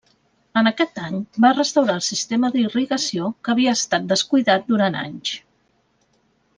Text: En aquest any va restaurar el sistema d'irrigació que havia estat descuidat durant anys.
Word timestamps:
En 0.61 0.69
aquest 0.69 0.95
any 1.07 1.17
va 1.45 1.51
restaurar 1.57 1.97
el 2.01 2.07
sistema 2.07 2.51
d'irrigació 2.57 3.29
que 3.45 3.53
havia 3.55 3.77
estat 3.81 4.11
descuidat 4.15 4.67
durant 4.75 4.99
anys. 5.07 5.39